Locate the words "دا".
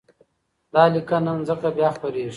0.73-0.83